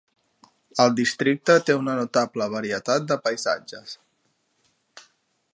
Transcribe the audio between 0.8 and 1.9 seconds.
El districte té